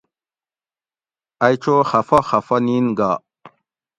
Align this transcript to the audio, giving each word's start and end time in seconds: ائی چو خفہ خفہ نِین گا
ائی 1.45 1.55
چو 1.63 1.73
خفہ 1.89 2.19
خفہ 2.29 2.57
نِین 2.65 2.85
گا 2.97 3.11